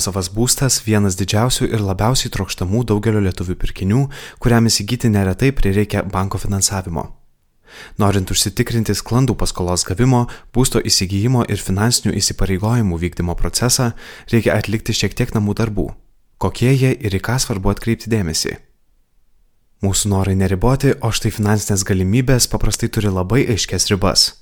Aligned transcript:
Nuosavas 0.00 0.30
būstas- 0.32 0.80
vienas 0.88 1.12
didžiausių 1.20 1.66
ir 1.74 1.82
labiausiai 1.84 2.30
trokštamų 2.32 2.86
daugelio 2.88 3.20
lietuvių 3.20 3.54
pirkinių, 3.60 4.08
kuriam 4.40 4.64
įsigyti 4.64 5.10
neretai 5.12 5.52
prireikia 5.52 6.02
banko 6.08 6.38
finansavimo. 6.38 7.12
Norint 7.98 8.30
užsitikrinti 8.30 8.94
sklandų 8.96 9.36
paskolos 9.36 9.84
gavimo, 9.84 10.26
būsto 10.54 10.80
įsigijimo 10.80 11.44
ir 11.50 11.58
finansinių 11.58 12.16
įsipareigojimų 12.16 12.96
vykdymo 12.96 13.36
procesą, 13.36 13.92
reikia 14.32 14.56
atlikti 14.56 14.96
šiek 14.96 15.12
tiek 15.12 15.34
namų 15.34 15.54
darbų. 15.54 15.94
Kokie 16.38 16.72
jie 16.72 16.96
ir 16.96 17.12
į 17.12 17.20
ką 17.20 17.36
svarbu 17.36 17.68
atkreipti 17.68 18.08
dėmesį. 18.08 18.56
Mūsų 19.84 20.08
norai 20.08 20.34
neriboti, 20.34 20.94
o 21.02 21.12
štai 21.12 21.28
finansinės 21.28 21.84
galimybės 21.84 22.48
paprastai 22.48 22.88
turi 22.88 23.12
labai 23.12 23.44
aiškias 23.52 23.92
ribas. 23.92 24.39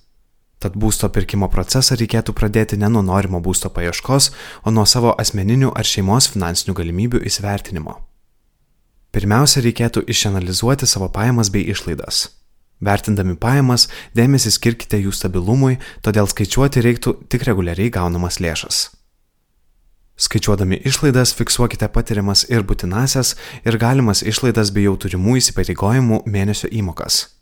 Tad 0.58 0.74
būsto 0.74 1.06
pirkimo 1.14 1.46
procesą 1.52 1.94
reikėtų 1.98 2.34
pradėti 2.34 2.78
ne 2.80 2.88
nuo 2.90 3.02
norimo 3.06 3.38
būsto 3.38 3.70
paieškos, 3.70 4.32
o 4.66 4.74
nuo 4.74 4.86
savo 4.90 5.12
asmeninių 5.14 5.70
ar 5.70 5.86
šeimos 5.86 6.26
finansinių 6.34 6.74
galimybių 6.80 7.22
įsivertinimo. 7.30 7.94
Pirmiausia, 9.14 9.62
reikėtų 9.64 10.02
išanalizuoti 10.10 10.86
savo 10.86 11.08
pajamas 11.14 11.52
bei 11.54 11.62
išlaidas. 11.70 12.26
Vertindami 12.82 13.38
pajamas, 13.38 13.86
dėmesį 14.14 14.52
skirkite 14.54 15.00
jų 15.00 15.14
stabilumui, 15.14 15.78
todėl 16.02 16.28
skaičiuoti 16.30 16.82
reiktų 16.84 17.14
tik 17.30 17.46
reguliariai 17.46 17.90
gaunamas 17.94 18.38
lėšas. 18.42 18.82
Skaičiuodami 20.18 20.80
išlaidas 20.82 21.32
fiksuokite 21.38 21.86
patiriamas 21.94 22.42
ir 22.50 22.66
būtinasias 22.66 23.36
ir 23.62 23.78
galimas 23.78 24.24
išlaidas 24.26 24.74
bei 24.74 24.90
jau 24.90 24.96
turimų 24.98 25.38
įsipareigojimų 25.38 26.24
mėnesio 26.26 26.70
įmokas. 26.74 27.37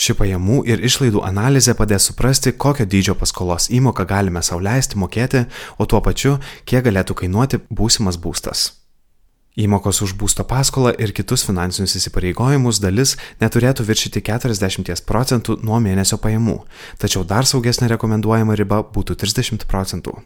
Ši 0.00 0.14
pajamų 0.16 0.62
ir 0.64 0.80
išlaidų 0.80 1.20
analizė 1.28 1.74
padės 1.76 2.06
suprasti, 2.08 2.54
kokio 2.56 2.86
dydžio 2.88 3.12
paskolos 3.20 3.66
įmoką 3.68 4.06
galime 4.08 4.40
sauliaisti 4.40 4.96
mokėti, 4.96 5.42
o 5.76 5.84
tuo 5.84 6.00
pačiu, 6.00 6.38
kiek 6.64 6.86
galėtų 6.86 7.18
kainuoti 7.18 7.60
būsimas 7.68 8.16
būstas. 8.16 8.70
Įmokos 9.60 10.00
už 10.06 10.14
būsto 10.16 10.46
paskolą 10.48 10.94
ir 10.96 11.12
kitus 11.12 11.44
finansinius 11.44 11.98
įsipareigojimus 11.98 12.80
dalis 12.80 13.16
neturėtų 13.42 13.84
viršyti 13.84 14.22
40 14.24 15.04
procentų 15.04 15.58
nuo 15.66 15.80
mėnesio 15.84 16.16
pajamų, 16.22 16.62
tačiau 16.96 17.26
dar 17.26 17.44
saugesnė 17.44 17.90
rekomenduojama 17.92 18.56
riba 18.56 18.80
būtų 18.94 19.18
30 19.20 19.68
procentų. 19.68 20.16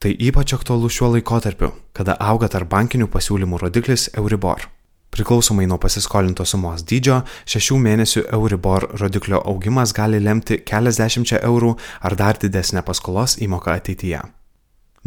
Tai 0.00 0.14
ypač 0.14 0.56
aktualu 0.56 0.88
šiuo 0.88 1.12
laikotarpiu, 1.18 1.74
kada 1.92 2.16
auga 2.16 2.48
tarp 2.48 2.72
bankinių 2.72 3.10
pasiūlymų 3.12 3.60
rodiklis 3.60 4.08
Euribor. 4.16 4.70
Priklausomai 5.16 5.64
nuo 5.64 5.78
pasiskolintos 5.80 6.50
sumos 6.52 6.82
dydžio, 6.84 7.22
šešių 7.48 7.76
mėnesių 7.80 8.22
Euribor 8.36 8.84
rodiklio 9.00 9.38
augimas 9.48 9.94
gali 9.96 10.20
lemti 10.20 10.58
keliasdešimčia 10.60 11.40
eurų 11.48 11.70
ar 12.04 12.16
dar 12.20 12.36
didesnę 12.36 12.82
paskolos 12.84 13.38
įmoką 13.40 13.78
ateityje. 13.80 14.20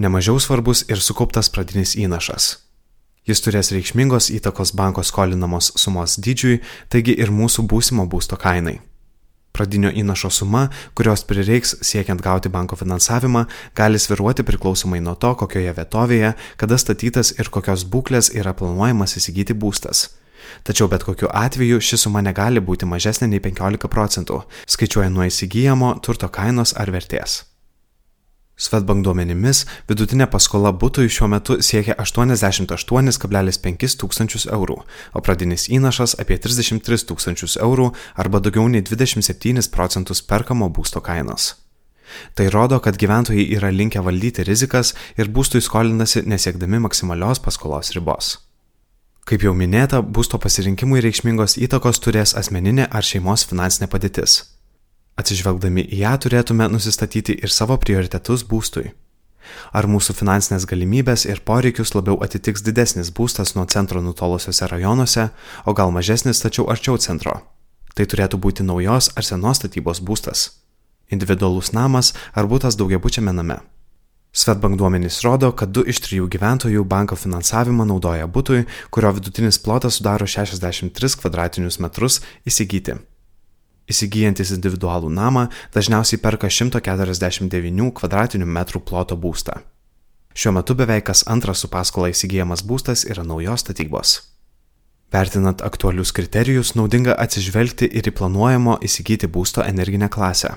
Nemažiau 0.01 0.41
svarbus 0.41 0.81
ir 0.89 0.97
sukauptas 0.97 1.53
pradinis 1.53 1.93
įnašas. 1.93 2.49
Jis 3.29 3.45
turės 3.45 3.69
reikšmingos 3.69 4.31
įtakos 4.33 4.73
banko 4.73 5.05
skolinamos 5.05 5.75
sumos 5.77 6.17
dydžiui, 6.17 6.63
taigi 6.89 7.13
ir 7.13 7.29
mūsų 7.29 7.69
būsimo 7.69 8.09
būsto 8.09 8.39
kainai. 8.41 8.79
Pradinio 9.59 9.89
įnašo 9.91 10.29
suma, 10.31 10.69
kurios 10.95 11.25
prireiks 11.27 11.73
siekiant 11.83 12.21
gauti 12.23 12.47
banko 12.47 12.77
finansavimą, 12.79 13.41
gali 13.75 13.99
sviruoti 13.99 14.45
priklausomai 14.47 15.01
nuo 15.03 15.17
to, 15.19 15.33
kokioje 15.41 15.73
vietovėje, 15.75 16.29
kada 16.55 16.77
statytas 16.79 17.33
ir 17.35 17.51
kokios 17.51 17.83
būklės 17.83 18.31
yra 18.39 18.55
planuojamas 18.55 19.17
įsigyti 19.19 19.57
būstas. 19.59 20.05
Tačiau 20.63 20.87
bet 20.87 21.03
kokiu 21.03 21.27
atveju 21.27 21.83
ši 21.83 21.99
suma 22.05 22.23
negali 22.23 22.63
būti 22.63 22.87
mažesnė 22.87 23.27
nei 23.33 23.43
15 23.43 23.91
procentų, 23.91 24.45
skaičiuojant 24.63 25.19
nuo 25.19 25.27
įsigijamo 25.27 25.97
turto 26.07 26.31
kainos 26.31 26.71
ar 26.79 26.95
vertės. 26.95 27.48
Svetbank 28.59 29.05
duomenimis 29.05 29.61
vidutinė 29.87 30.25
paskola 30.31 30.73
būtui 30.75 31.07
šiuo 31.07 31.29
metu 31.31 31.55
siekia 31.63 31.95
88,5 32.03 33.95
tūkstančius 34.01 34.49
eurų, 34.51 34.75
o 35.15 35.21
pradinis 35.23 35.69
įnašas 35.71 36.17
apie 36.19 36.35
33 36.43 37.07
tūkstančius 37.07 37.55
eurų 37.63 37.93
arba 38.19 38.43
daugiau 38.43 38.67
nei 38.67 38.83
27 38.83 39.71
procentus 39.71 40.19
perkamo 40.21 40.67
būsto 40.75 40.99
kainos. 40.99 41.53
Tai 42.35 42.49
rodo, 42.51 42.81
kad 42.83 42.99
gyventojai 42.99 43.47
yra 43.55 43.71
linkę 43.71 44.03
valdyti 44.03 44.43
rizikas 44.43 44.91
ir 45.15 45.31
būstui 45.31 45.63
skolinasi 45.63 46.25
nesiekdami 46.27 46.83
maksimalios 46.83 47.39
paskolos 47.39 47.93
ribos. 47.95 48.35
Kaip 49.29 49.45
jau 49.45 49.53
minėta, 49.55 50.01
būsto 50.01 50.39
pasirinkimui 50.41 51.03
reikšmingos 51.05 51.59
įtakos 51.61 52.01
turės 52.03 52.35
asmeninė 52.35 52.89
ar 52.89 53.05
šeimos 53.05 53.45
finansinė 53.47 53.87
padėtis. 53.87 54.41
Atsižvelgdami 55.19 55.83
į 55.83 55.99
ją 56.05 56.15
turėtume 56.23 56.69
nusistatyti 56.71 57.35
ir 57.43 57.51
savo 57.51 57.75
prioritetus 57.81 58.45
būstui. 58.47 58.93
Ar 59.75 59.87
mūsų 59.89 60.13
finansinės 60.15 60.67
galimybės 60.69 61.25
ir 61.27 61.41
poreikius 61.45 61.91
labiau 61.95 62.19
atitiks 62.23 62.63
didesnis 62.63 63.09
būstas 63.15 63.55
nuo 63.57 63.65
centro 63.73 64.01
nutolusiuose 64.05 64.69
rajonuose, 64.71 65.29
o 65.65 65.73
gal 65.73 65.91
mažesnis 65.95 66.39
tačiau 66.43 66.69
arčiau 66.71 66.97
centro. 67.01 67.41
Tai 67.95 68.05
turėtų 68.05 68.39
būti 68.39 68.63
naujos 68.63 69.11
ar 69.17 69.27
senos 69.27 69.59
statybos 69.59 69.99
būstas. 70.05 70.45
Individualus 71.11 71.73
namas 71.73 72.13
ar 72.37 72.47
būtas 72.47 72.77
daugiabučiame 72.79 73.33
name. 73.33 73.59
Svetbank 74.31 74.77
duomenys 74.77 75.23
rodo, 75.25 75.49
kad 75.51 75.73
2 75.73 75.89
iš 75.89 76.03
3 76.05 76.27
gyventojų 76.29 76.85
banko 76.85 77.17
finansavimą 77.17 77.87
naudoja 77.89 78.29
būtui, 78.29 78.67
kurio 78.93 79.15
vidutinis 79.17 79.57
plotas 79.57 79.97
sudaro 79.97 80.29
63 80.29 80.93
km2 80.93 82.19
įsigyti. 82.45 82.99
Įsigyjantis 83.89 84.53
individualų 84.53 85.09
namą 85.09 85.47
dažniausiai 85.73 86.21
perka 86.21 86.49
149 86.49 87.91
km2 87.99 88.81
ploto 88.85 89.17
būstą. 89.17 89.59
Šiuo 90.37 90.53
metu 90.55 90.75
beveik 90.77 91.07
kas 91.09 91.25
antras 91.27 91.63
su 91.63 91.67
paskola 91.67 92.11
įsigijamas 92.13 92.61
būstas 92.63 93.07
yra 93.09 93.25
naujos 93.25 93.65
statybos. 93.65 94.19
Vertinant 95.09 95.63
aktualius 95.65 96.13
kriterijus, 96.13 96.75
naudinga 96.77 97.15
atsižvelgti 97.17 97.89
ir 97.97 98.11
į 98.11 98.13
planuojamo 98.13 98.77
įsigyti 98.85 99.27
būsto 99.27 99.65
energinę 99.65 100.09
klasę. 100.13 100.53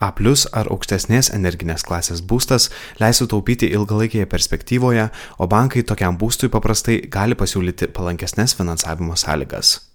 A 0.00 0.08
plus 0.16 0.46
ar 0.56 0.70
aukštesnės 0.72 1.28
energinės 1.36 1.84
klasės 1.84 2.22
būstas 2.24 2.70
leis 3.02 3.20
sutaupyti 3.20 3.68
ilgalaikėje 3.76 4.24
perspektyvoje, 4.32 5.10
o 5.36 5.46
bankai 5.46 5.84
tokiam 5.84 6.16
būstui 6.16 6.48
paprastai 6.48 7.02
gali 7.04 7.36
pasiūlyti 7.36 7.92
palankesnės 7.92 8.56
finansavimo 8.56 9.20
sąlygas. 9.20 9.89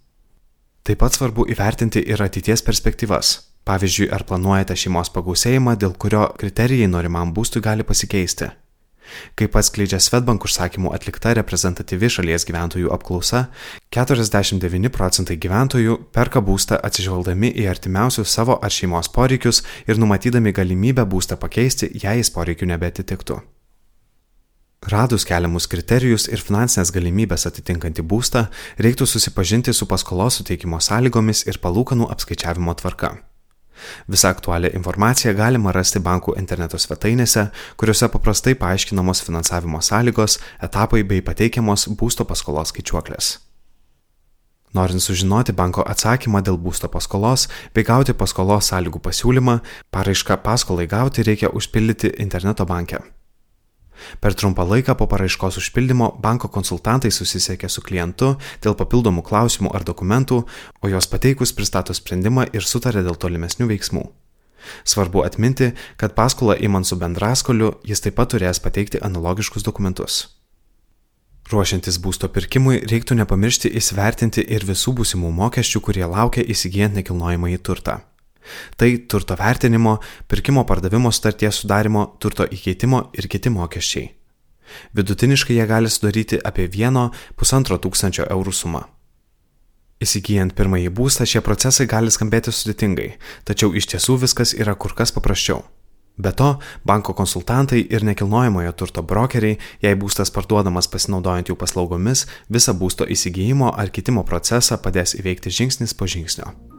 Taip 0.85 0.99
pat 1.01 1.15
svarbu 1.17 1.47
įvertinti 1.49 2.03
ir 2.13 2.21
ateities 2.21 2.61
perspektyvas. 2.61 3.29
Pavyzdžiui, 3.65 4.11
ar 4.13 4.21
planuojate 4.29 4.75
šeimos 4.77 5.09
pagausėjimą, 5.15 5.73
dėl 5.81 5.95
kurio 5.97 6.27
kriterijai 6.37 6.85
norimam 6.91 7.31
būstui 7.33 7.63
gali 7.65 7.81
pasikeisti. 7.81 8.51
Kaip 9.37 9.57
atskleidžia 9.57 9.97
Svetbank 10.01 10.45
užsakymų 10.45 10.91
atlikta 10.93 11.33
reprezentatyvi 11.39 12.11
šalies 12.17 12.45
gyventojų 12.45 12.93
apklausa, 12.93 13.47
49 13.97 14.93
procentai 14.93 15.39
gyventojų 15.41 15.97
perka 16.13 16.45
būstą 16.45 16.77
atsižvelgdami 16.85 17.53
į 17.63 17.65
artimiausius 17.73 18.29
savo 18.37 18.59
ar 18.61 18.77
šeimos 18.77 19.09
poreikius 19.17 19.63
ir 19.89 20.01
numatydami 20.01 20.53
galimybę 20.53 21.09
būstą 21.09 21.41
pakeisti, 21.41 21.89
jei 21.97 22.21
jis 22.21 22.33
poreikių 22.37 22.73
nebetitiktų. 22.75 23.41
Radus 24.85 25.23
keliamus 25.25 25.65
kriterijus 25.65 26.27
ir 26.29 26.41
finansinės 26.45 26.91
galimybės 26.93 27.47
atitinkantį 27.49 28.03
būstą, 28.05 28.43
reiktų 28.77 29.07
susipažinti 29.09 29.73
su 29.73 29.87
paskolos 29.89 30.37
suteikimo 30.37 30.77
sąlygomis 30.77 31.41
ir 31.49 31.57
palūkanų 31.63 32.05
apskaičiavimo 32.13 32.75
tvarka. 32.77 33.15
Visą 34.05 34.29
aktualią 34.29 34.69
informaciją 34.77 35.33
galima 35.33 35.73
rasti 35.73 36.03
bankų 36.05 36.35
interneto 36.37 36.77
svetainėse, 36.77 37.47
kuriuose 37.81 38.11
paprastai 38.13 38.53
paaiškinamos 38.61 39.23
finansavimo 39.25 39.81
sąlygos, 39.81 40.37
etapai 40.69 41.01
bei 41.01 41.25
pateikiamos 41.25 41.87
būsto 41.97 42.29
paskolos 42.29 42.69
skaičiuoklės. 42.69 43.39
Norint 44.77 45.01
sužinoti 45.01 45.57
banko 45.57 45.81
atsakymą 45.81 46.45
dėl 46.45 46.61
būsto 46.61 46.93
paskolos 46.93 47.49
bei 47.73 47.87
gauti 47.89 48.13
paskolos 48.13 48.69
sąlygų 48.69 49.01
pasiūlymą, 49.01 49.59
paraišką 49.89 50.43
paskolai 50.45 50.85
gauti 50.85 51.25
reikia 51.25 51.49
užpildyti 51.49 52.19
interneto 52.21 52.69
banke. 52.69 53.01
Per 54.21 54.35
trumpą 54.35 54.65
laiką 54.67 54.95
po 54.99 55.07
paraiškos 55.11 55.59
užpildymo 55.61 56.11
banko 56.21 56.49
konsultantai 56.51 57.11
susisiekia 57.11 57.69
su 57.69 57.81
klientu 57.85 58.35
dėl 58.63 58.75
papildomų 58.77 59.23
klausimų 59.25 59.73
ar 59.75 59.87
dokumentų, 59.87 60.43
o 60.81 60.91
jos 60.91 61.07
pateikus 61.07 61.53
pristato 61.55 61.93
sprendimą 61.93 62.49
ir 62.53 62.67
sutarė 62.67 63.03
dėl 63.05 63.17
tolimesnių 63.19 63.69
veiksmų. 63.71 64.05
Svarbu 64.83 65.21
atminti, 65.25 65.73
kad 65.97 66.15
paskolą 66.17 66.55
įmant 66.57 66.87
su 66.87 66.97
bendraskoliu 66.97 67.75
jis 67.85 68.01
taip 68.01 68.17
pat 68.17 68.33
turės 68.33 68.59
pateikti 68.59 69.01
analogiškus 69.01 69.63
dokumentus. 69.63 70.23
Ruošiantis 71.51 71.99
būsto 72.01 72.25
pirkimui 72.33 72.79
reiktų 72.89 73.19
nepamiršti 73.19 73.69
įsvertinti 73.77 74.41
ir 74.41 74.65
visų 74.65 74.95
būsimų 74.97 75.29
mokesčių, 75.29 75.81
kurie 75.87 76.05
laukia 76.09 76.41
įsigijant 76.41 76.97
nekilnojamąjį 76.97 77.61
turtą. 77.61 77.99
Tai 78.77 78.89
turto 79.11 79.37
vertinimo, 79.39 79.97
pirkimo 80.27 80.65
pardavimo 80.65 81.11
starties 81.11 81.61
sudarimo, 81.63 82.07
turto 82.19 82.45
įkeitimo 82.45 83.09
ir 83.17 83.29
kiti 83.31 83.53
mokesčiai. 83.53 84.09
Vidutiniškai 84.97 85.55
jie 85.55 85.65
gali 85.69 85.89
sudaryti 85.89 86.41
apie 86.41 86.67
1,5 86.67 87.79
tūkstančio 87.85 88.27
eurų 88.33 88.53
sumą. 88.53 88.83
Įsigijant 90.03 90.51
pirmąjį 90.57 90.91
būstą 90.91 91.25
šie 91.29 91.41
procesai 91.45 91.87
gali 91.87 92.11
skambėti 92.11 92.51
sudėtingai, 92.51 93.13
tačiau 93.47 93.71
iš 93.71 93.87
tiesų 93.93 94.19
viskas 94.25 94.51
yra 94.57 94.75
kur 94.75 94.93
kas 94.97 95.15
paprasčiau. 95.15 95.63
Be 96.17 96.31
to, 96.31 96.59
banko 96.87 97.13
konsultantai 97.13 97.81
ir 97.91 98.03
nekilnojamojo 98.07 98.71
turto 98.79 99.03
brokeriai, 99.03 99.57
jei 99.83 99.97
būstas 99.99 100.31
parduodamas 100.35 100.87
pasinaudojant 100.91 101.51
jų 101.51 101.57
paslaugomis, 101.59 102.23
visą 102.47 102.75
būsto 102.75 103.07
įsigijimo 103.07 103.73
ar 103.75 103.91
kitimo 103.91 104.23
procesą 104.23 104.79
padės 104.79 105.15
įveikti 105.19 105.51
žingsnis 105.51 105.95
po 105.95 106.07
žingsnio. 106.07 106.74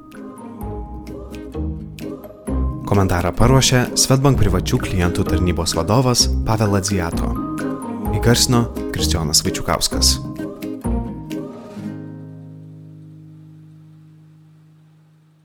Komentarą 2.87 3.33
paruošė 3.35 3.81
Svetbank 3.99 4.39
privačių 4.39 4.79
klientų 4.85 5.25
tarnybos 5.27 5.75
vadovas 5.75 6.29
Pavelas 6.47 6.87
Dziato. 6.87 7.33
Įgarsino 8.15 8.69
Kristijonas 8.95 9.43
Vačiukauskas. 9.43 10.17